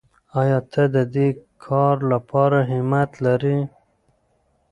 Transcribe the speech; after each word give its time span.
آیا 0.39 0.59
ته 0.71 0.83
د 0.95 0.97
دې 1.15 1.27
کار 1.65 1.95
لپاره 2.11 2.57
همت 2.71 3.11
لرې؟ 3.25 3.59